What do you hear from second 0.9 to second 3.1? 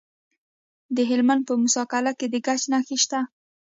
د هلمند په موسی قلعه کې د ګچ نښې